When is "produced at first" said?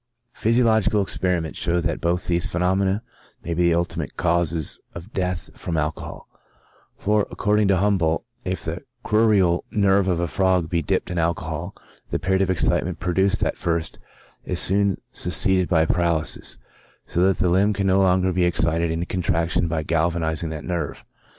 12.99-13.99